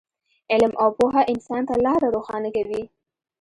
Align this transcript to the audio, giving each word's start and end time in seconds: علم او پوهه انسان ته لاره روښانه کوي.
علم 0.51 0.71
او 0.81 0.89
پوهه 0.97 1.21
انسان 1.33 1.61
ته 1.69 1.75
لاره 1.85 2.07
روښانه 2.15 2.49
کوي. 2.55 2.83